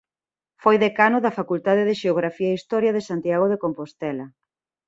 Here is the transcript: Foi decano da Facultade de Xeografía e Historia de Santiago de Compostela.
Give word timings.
Foi 0.63 0.75
decano 0.85 1.17
da 1.25 1.35
Facultade 1.39 1.83
de 1.89 1.95
Xeografía 2.01 2.49
e 2.51 2.57
Historia 2.59 2.95
de 2.97 3.05
Santiago 3.09 3.45
de 3.49 3.61
Compostela. 3.63 4.25